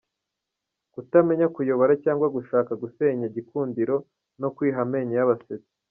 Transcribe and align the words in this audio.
Kutamenya 0.93 1.47
kuyobora 1.55 1.91
cg 2.03 2.19
gushaka 2.35 2.71
gusenya 2.83 3.25
Gikundiro 3.35 3.95
no 4.41 4.49
kwiha 4.55 4.79
amenyo 4.85 5.15
y’abasetsi. 5.19 5.71